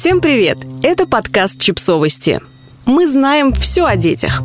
Всем 0.00 0.20
привет! 0.20 0.58
Это 0.84 1.08
подкаст 1.08 1.58
«Чипсовости». 1.58 2.40
Мы 2.86 3.08
знаем 3.08 3.52
все 3.52 3.84
о 3.84 3.96
детях. 3.96 4.42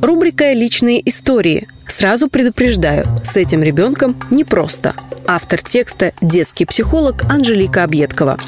Рубрика 0.00 0.54
«Личные 0.54 1.06
истории». 1.06 1.68
Сразу 1.86 2.30
предупреждаю, 2.30 3.06
с 3.22 3.36
этим 3.36 3.62
ребенком 3.62 4.16
непросто. 4.30 4.94
Автор 5.26 5.60
текста– 5.60 6.14
детский 6.22 6.64
психолог 6.64 7.24
Анжелика 7.30 7.84
Объедкова. 7.84 8.38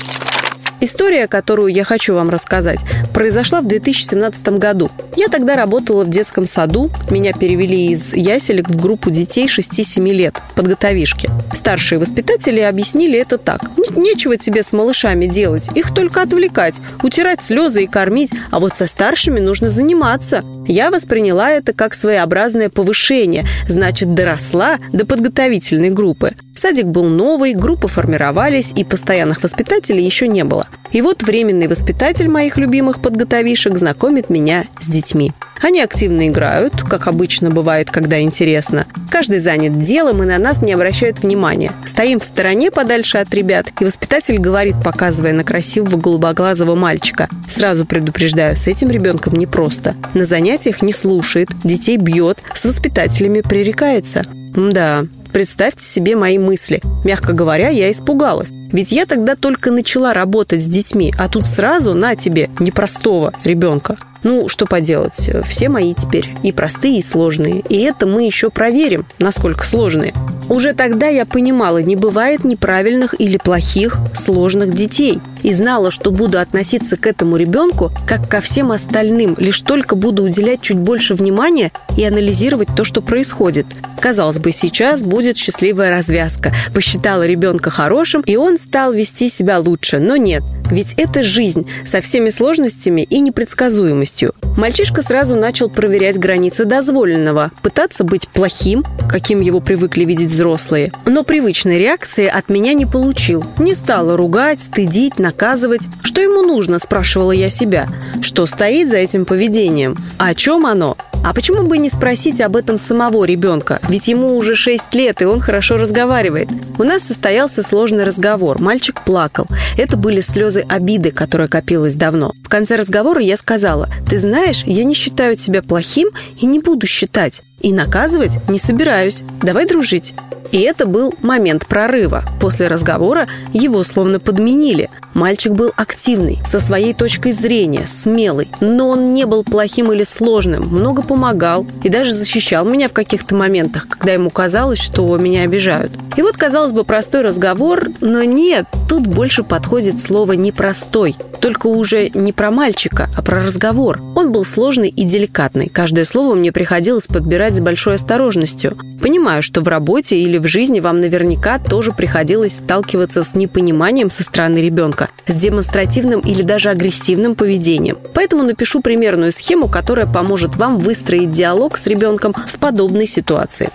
История, 0.81 1.27
которую 1.27 1.73
я 1.73 1.85
хочу 1.85 2.15
вам 2.15 2.31
рассказать, 2.31 2.81
произошла 3.13 3.61
в 3.61 3.67
2017 3.67 4.49
году. 4.59 4.91
Я 5.17 5.27
тогда 5.29 5.57
работала 5.57 6.05
в 6.05 6.11
детском 6.11 6.47
саду. 6.47 6.89
Меня 7.11 7.33
перевели 7.33 7.89
из 7.89 8.15
яселек 8.15 8.69
в 8.69 8.81
группу 8.81 9.11
детей 9.11 9.47
6-7 9.47 10.09
лет, 10.13 10.41
подготовишки. 10.55 11.29
Старшие 11.53 11.99
воспитатели 11.99 12.61
объяснили 12.61 13.19
это 13.19 13.39
так. 13.39 13.63
Нечего 13.97 14.37
тебе 14.37 14.63
с 14.63 14.73
малышами 14.73 15.27
делать, 15.27 15.69
их 15.75 15.93
только 15.93 16.23
отвлекать, 16.23 16.77
утирать 17.03 17.45
слезы 17.45 17.85
и 17.85 17.87
кормить, 17.89 18.31
а 18.53 18.61
вот 18.61 18.77
со 18.77 18.87
старшими 18.87 19.41
нужно 19.41 19.69
заниматься. 19.69 20.43
Я 20.69 20.91
восприняла 20.91 21.51
это 21.51 21.73
как 21.73 21.95
своеобразное 21.95 22.69
повышение, 22.69 23.47
значит, 23.67 24.15
доросла 24.15 24.79
до 24.93 25.05
подготовительной 25.05 25.91
группы. 25.91 26.35
Садик 26.59 26.87
был 26.87 27.05
новый, 27.05 27.55
группы 27.55 27.87
формировались, 27.87 28.73
и 28.75 28.83
постоянных 28.83 29.45
воспитателей 29.45 30.05
еще 30.05 30.27
не 30.27 30.43
было. 30.43 30.67
И 30.91 31.03
вот 31.03 31.23
временный 31.23 31.69
воспитатель 31.69 32.29
моих 32.29 32.57
любимых 32.57 33.01
подготовишек 33.01 33.79
знакомит 33.79 34.29
меня 34.29 34.65
с 34.81 34.89
детьми. 34.89 35.33
Они 35.63 35.81
активно 35.81 36.27
играют, 36.27 36.83
как 36.83 37.07
обычно 37.07 37.51
бывает, 37.51 37.93
когда 37.93 38.21
интересно. 38.21 38.87
Каждый 39.09 39.39
занят 39.39 39.81
делом 39.81 40.21
и 40.25 40.27
на 40.27 40.37
нас 40.39 40.61
не 40.61 40.73
обращают 40.73 41.21
внимания. 41.21 41.71
Стоим 41.87 42.19
в 42.19 42.25
стороне 42.25 42.73
подальше 42.73 43.19
от 43.19 43.33
ребят, 43.35 43.67
и 43.79 43.85
воспитатель 43.85 44.39
говорит, 44.39 44.75
показывая 44.83 45.35
на 45.35 45.45
красивого 45.45 45.97
голубоглазого 45.97 46.75
мальчика. 46.75 47.29
Сразу 47.49 47.85
предупреждаю, 47.85 48.57
с 48.57 48.67
этим 48.67 48.91
ребенком 48.91 49.35
непросто. 49.35 49.95
На 50.13 50.25
занятиях 50.25 50.83
не 50.83 50.93
слушает, 50.93 51.51
детей 51.63 51.99
бьет, 51.99 52.41
с 52.53 52.65
воспитателями 52.65 53.43
пререкается. 53.43 54.25
Да, 54.57 55.05
Представьте 55.33 55.85
себе 55.85 56.17
мои 56.17 56.39
мысли. 56.39 56.81
Мягко 57.05 57.33
говоря, 57.33 57.69
я 57.69 57.91
испугалась. 57.91 58.51
Ведь 58.73 58.93
я 58.93 59.07
тогда 59.07 59.37
только 59.37 59.71
начала 59.71 60.13
работать 60.13 60.63
с 60.63 60.67
детьми, 60.67 61.13
а 61.19 61.29
тут 61.29 61.47
сразу 61.47 61.95
на 61.95 62.17
тебе 62.17 62.51
непростого 62.59 63.33
ребенка. 63.45 63.97
Ну, 64.25 64.49
что 64.49 64.67
поделать, 64.67 65.31
все 65.49 65.69
мои 65.69 65.95
теперь 65.95 66.29
и 66.43 66.53
простые, 66.53 66.99
и 66.99 67.03
сложные. 67.03 67.61
И 67.69 67.79
это 67.79 68.07
мы 68.07 68.25
еще 68.25 68.51
проверим, 68.51 69.07
насколько 69.19 69.65
сложные. 69.65 70.13
Уже 70.49 70.73
тогда 70.73 71.07
я 71.07 71.25
понимала, 71.25 71.79
не 71.79 71.95
бывает 71.95 72.45
неправильных 72.45 73.19
или 73.21 73.37
плохих, 73.37 73.97
сложных 74.15 74.75
детей. 74.75 75.21
И 75.43 75.53
знала, 75.53 75.91
что 75.91 76.11
буду 76.11 76.39
относиться 76.39 76.97
к 76.97 77.07
этому 77.07 77.37
ребенку, 77.37 77.91
как 78.07 78.29
ко 78.29 78.41
всем 78.41 78.73
остальным, 78.73 79.35
лишь 79.39 79.61
только 79.61 79.97
буду 79.97 80.23
уделять 80.23 80.61
чуть 80.63 80.79
больше 80.79 81.15
внимания 81.15 81.73
и 81.97 82.05
анализировать 82.05 82.69
то, 82.77 82.85
что 82.85 83.01
происходит. 83.03 83.67
Казалось 84.01 84.39
бы, 84.39 84.53
сейчас 84.53 85.03
будет 85.03 85.37
счастливая 85.37 85.91
развязка. 85.91 86.53
Посчитала 86.75 87.27
ребенка 87.27 87.71
хорошим, 87.71 88.23
и 88.23 88.37
он 88.37 88.59
стал 88.59 88.93
вести 88.93 89.29
себя 89.29 89.59
лучше. 89.59 89.99
Но 89.99 90.17
нет, 90.17 90.43
ведь 90.71 90.95
это 90.97 91.23
жизнь 91.23 91.69
со 91.85 92.01
всеми 92.01 92.31
сложностями 92.31 93.03
и 93.03 93.21
непредсказуемостью. 93.21 94.35
Мальчишка 94.59 95.03
сразу 95.03 95.37
начал 95.37 95.71
проверять 95.71 96.19
границы 96.19 96.65
дозволенного, 96.65 97.53
пытаться 97.63 98.03
быть 98.03 98.27
плохим, 98.27 98.85
каким 99.09 99.41
его 99.41 99.61
привыкли 99.61 100.05
видеть 100.05 100.31
взрослые. 100.31 100.91
Но 101.07 101.23
привычной 101.23 101.79
реакции 101.79 102.27
от 102.27 102.49
меня 102.49 102.75
не 102.75 102.85
получил. 102.85 103.45
Не 103.61 103.73
стала 103.73 104.17
ругать, 104.17 104.61
стыдить, 104.61 105.21
наказывать. 105.21 105.83
Что 106.03 106.21
ему 106.23 106.43
нужно, 106.43 106.81
спрашивала 106.81 107.31
я 107.31 107.51
себя. 107.51 107.87
Что 108.21 108.47
стоит 108.47 108.91
за 108.91 108.97
этим 108.97 109.27
поведением? 109.27 109.97
О 110.19 110.35
чем 110.35 110.67
оно? 110.67 110.97
А 111.25 111.33
почему 111.35 111.63
бы 111.63 111.79
не 111.79 111.89
спросить 111.89 112.41
об 112.41 112.57
этом 112.57 112.79
самого 112.79 113.25
ребенка? 113.25 113.81
Ведь 113.89 114.09
ему 114.09 114.37
уже 114.37 114.55
6 114.55 114.95
лет, 114.95 115.23
и 115.23 115.25
он 115.25 115.41
хорошо 115.41 115.77
разговаривает. 115.77 116.49
У 116.79 116.85
нас 116.85 117.03
состоялся 117.03 117.63
сложный 117.63 118.05
разговор. 118.05 118.61
Мальчик 118.61 119.03
плакал. 119.05 119.47
Это 119.77 119.97
были 119.97 120.21
слезы 120.21 120.65
обиды, 120.69 121.11
которая 121.11 121.49
копилась 121.49 121.95
давно. 121.95 122.33
В 122.43 122.49
конце 122.49 122.77
разговора 122.77 123.21
я 123.21 123.37
сказала, 123.37 123.89
ты 124.09 124.19
знаешь, 124.19 124.48
я 124.67 124.85
не 124.85 124.95
считаю 124.95 125.37
тебя 125.37 125.63
плохим 125.63 126.09
и 126.41 126.47
не 126.47 126.59
буду 126.59 126.87
считать. 126.87 127.43
И 127.61 127.73
наказывать 127.73 128.39
не 128.49 128.59
собираюсь. 128.59 129.23
Давай 129.43 129.67
дружить. 129.67 130.15
И 130.53 130.61
это 130.61 130.87
был 130.87 131.15
момент 131.21 131.67
прорыва. 131.67 132.25
После 132.41 132.69
разговора 132.69 133.27
его 133.53 133.83
словно 133.85 134.19
подменили. 134.19 134.89
Мальчик 135.15 135.53
был 135.53 135.73
активный, 135.77 136.39
со 136.47 136.61
своей 136.61 136.95
точкой 136.95 137.33
зрения, 137.33 137.87
смелый, 137.87 138.49
но 138.61 138.91
он 138.91 139.15
не 139.15 139.27
был 139.27 139.43
плохим 139.43 139.91
или 139.91 140.05
сложным, 140.05 140.69
много 140.69 141.03
помогал 141.03 141.67
и 141.83 141.89
даже 141.89 142.13
защищал 142.13 142.65
меня 142.65 142.89
в 142.89 142.93
каких-то 142.93 143.35
моментах, 143.35 143.89
когда 143.89 144.13
ему 144.13 144.31
казалось, 144.31 144.79
что 144.79 145.17
меня 145.17 145.43
обижают. 145.43 145.93
И 146.17 146.23
вот, 146.23 146.37
казалось 146.37 146.73
бы, 146.73 146.85
простой 146.85 147.23
разговор, 147.23 147.89
но 148.01 148.23
нет, 148.23 148.67
тут 148.89 149.07
больше 149.07 149.43
подходит 149.43 150.01
слово 150.01 150.35
«непростой». 150.35 151.17
Только 151.41 151.69
уже 151.69 152.11
не 152.11 152.33
про 152.33 152.51
мальчика, 152.51 153.09
а 153.17 153.23
про 153.23 153.43
разговор. 153.43 154.01
Он 154.17 154.33
был 154.33 154.45
сложный 154.45 154.89
и 154.89 155.05
деликатный. 155.05 155.69
Каждое 155.69 156.05
слово 156.05 156.35
мне 156.35 156.51
приходилось 156.51 157.07
подбирать 157.07 157.48
с 157.57 157.61
большой 157.61 157.95
осторожностью. 157.95 158.77
Понимаю, 159.01 159.43
что 159.43 159.61
в 159.61 159.69
работе 159.69 160.17
или 160.19 160.39
в 160.39 160.47
жизни 160.47 160.81
вам 160.81 161.01
наверняка 161.01 161.59
тоже 161.59 161.93
приходилось 161.93 162.57
сталкиваться 162.57 163.23
с 163.23 163.35
непониманием 163.35 164.11
со 164.11 164.23
стороны 164.23 164.59
ребенка, 164.59 165.09
с 165.27 165.35
демонстративным 165.37 166.21
или 166.21 166.43
даже 166.43 166.71
агрессивным 166.71 167.35
поведением. 167.35 167.99
Поэтому 168.15 168.43
напишу 168.43 168.81
примерную 168.81 169.33
схему, 169.33 169.69
которая 169.69 170.07
поможет 170.07 170.57
вам 170.57 170.79
выстроить 170.79 171.33
диалог 171.33 171.79
с 171.79 171.87
ребенком 171.87 172.35
в 172.35 172.59
подобной 172.59 173.07
ситуации. 173.07 173.71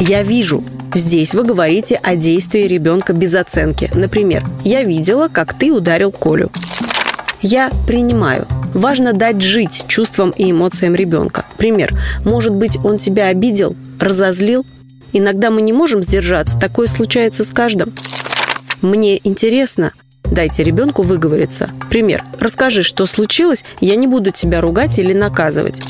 Я 0.00 0.22
вижу. 0.22 0.62
Здесь 0.94 1.34
вы 1.34 1.44
говорите 1.44 1.96
о 2.02 2.16
действии 2.16 2.66
ребенка 2.66 3.12
без 3.12 3.34
оценки. 3.34 3.90
Например, 3.94 4.44
я 4.64 4.82
видела, 4.82 5.28
как 5.28 5.54
ты 5.54 5.72
ударил 5.72 6.12
Колю. 6.12 6.50
Я 7.42 7.70
принимаю. 7.86 8.46
Важно 8.74 9.12
дать 9.12 9.40
жить 9.40 9.84
чувствам 9.86 10.30
и 10.30 10.50
эмоциям 10.50 10.94
ребенка. 10.94 11.46
Пример. 11.56 11.96
Может 12.24 12.52
быть, 12.52 12.76
он 12.84 12.98
тебя 12.98 13.28
обидел, 13.28 13.76
разозлил? 14.00 14.66
Иногда 15.12 15.50
мы 15.50 15.62
не 15.62 15.72
можем 15.72 16.02
сдержаться. 16.02 16.58
Такое 16.58 16.88
случается 16.88 17.44
с 17.44 17.50
каждым. 17.52 17.94
Мне 18.82 19.20
интересно. 19.22 19.92
Дайте 20.24 20.64
ребенку 20.64 21.02
выговориться. 21.02 21.70
Пример. 21.88 22.24
Расскажи, 22.40 22.82
что 22.82 23.06
случилось, 23.06 23.64
я 23.80 23.94
не 23.94 24.08
буду 24.08 24.32
тебя 24.32 24.60
ругать 24.60 24.98
или 24.98 25.12
наказывать. 25.12 25.80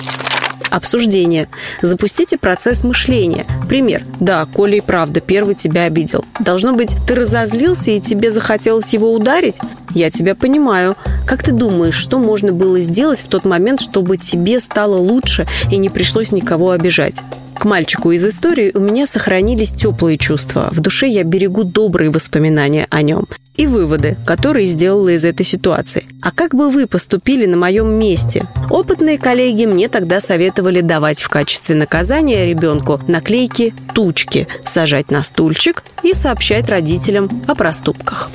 Обсуждение. 0.74 1.46
Запустите 1.82 2.36
процесс 2.36 2.82
мышления. 2.82 3.46
Пример. 3.68 4.02
Да, 4.18 4.44
Коля 4.44 4.78
и 4.78 4.80
правда 4.80 5.20
первый 5.20 5.54
тебя 5.54 5.84
обидел. 5.84 6.24
Должно 6.40 6.72
быть, 6.72 6.96
ты 7.06 7.14
разозлился 7.14 7.92
и 7.92 8.00
тебе 8.00 8.32
захотелось 8.32 8.92
его 8.92 9.12
ударить? 9.12 9.60
Я 9.94 10.10
тебя 10.10 10.34
понимаю. 10.34 10.96
Как 11.28 11.44
ты 11.44 11.52
думаешь, 11.52 11.94
что 11.94 12.18
можно 12.18 12.52
было 12.52 12.80
сделать 12.80 13.20
в 13.20 13.28
тот 13.28 13.44
момент, 13.44 13.80
чтобы 13.80 14.16
тебе 14.16 14.58
стало 14.58 14.96
лучше 14.96 15.46
и 15.70 15.76
не 15.76 15.90
пришлось 15.90 16.32
никого 16.32 16.72
обижать? 16.72 17.22
К 17.56 17.66
мальчику 17.66 18.10
из 18.10 18.26
истории 18.26 18.72
у 18.74 18.80
меня 18.80 19.06
сохранились 19.06 19.70
теплые 19.70 20.18
чувства. 20.18 20.70
В 20.72 20.80
душе 20.80 21.06
я 21.06 21.22
берегу 21.22 21.62
добрые 21.62 22.10
воспоминания 22.10 22.88
о 22.90 23.00
нем 23.02 23.26
и 23.56 23.66
выводы, 23.66 24.16
которые 24.26 24.66
сделала 24.66 25.10
из 25.10 25.24
этой 25.24 25.44
ситуации. 25.44 26.06
А 26.20 26.30
как 26.30 26.54
бы 26.54 26.70
вы 26.70 26.86
поступили 26.86 27.46
на 27.46 27.56
моем 27.56 27.88
месте? 27.92 28.46
Опытные 28.70 29.18
коллеги 29.18 29.66
мне 29.66 29.88
тогда 29.88 30.20
советовали 30.20 30.80
давать 30.80 31.20
в 31.20 31.28
качестве 31.28 31.74
наказания 31.74 32.46
ребенку 32.46 33.00
наклейки 33.08 33.74
«тучки», 33.94 34.48
сажать 34.64 35.10
на 35.10 35.22
стульчик 35.22 35.82
и 36.02 36.12
сообщать 36.12 36.68
родителям 36.68 37.28
о 37.46 37.54
проступках. 37.54 38.30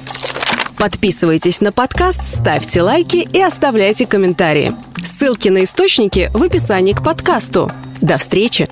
Подписывайтесь 0.77 1.59
на 1.59 1.73
подкаст, 1.73 2.23
ставьте 2.23 2.81
лайки 2.81 3.27
и 3.33 3.41
оставляйте 3.41 4.05
комментарии. 4.05 4.73
Ссылки 4.95 5.49
на 5.49 5.65
источники 5.65 6.29
в 6.33 6.41
описании 6.41 6.93
к 6.93 7.03
подкасту. 7.03 7.69
До 8.01 8.17
встречи! 8.17 8.69